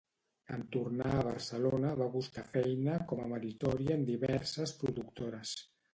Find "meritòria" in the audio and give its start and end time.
3.35-3.99